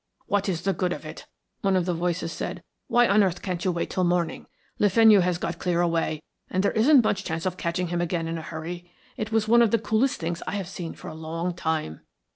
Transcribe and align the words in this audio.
"What 0.25 0.49
is 0.49 0.63
the 0.63 0.73
good 0.73 0.93
of 0.93 1.05
it?" 1.05 1.27
one 1.61 1.75
of 1.75 1.85
the 1.85 1.93
voices 1.93 2.31
said. 2.31 2.63
"Why 2.87 3.07
on 3.07 3.21
earth 3.21 3.43
can't 3.43 3.63
you 3.63 3.71
wait 3.71 3.91
till 3.91 4.03
morning? 4.03 4.47
Le 4.79 4.89
Fenu 4.89 5.19
has 5.19 5.37
got 5.37 5.59
clear 5.59 5.79
away, 5.79 6.23
and 6.49 6.63
there 6.63 6.71
isn't 6.71 7.03
much 7.03 7.23
chance 7.23 7.45
of 7.45 7.55
catching 7.55 7.89
him 7.89 8.01
again 8.01 8.27
in 8.27 8.39
a 8.39 8.41
hurry. 8.41 8.89
It 9.15 9.31
was 9.31 9.47
one 9.47 9.61
of 9.61 9.69
the 9.69 9.77
coolest 9.77 10.19
things 10.19 10.41
I 10.47 10.55
have 10.55 10.67
seen 10.67 10.95
for 10.95 11.07
a 11.09 11.13
long 11.13 11.53
time." 11.53 12.01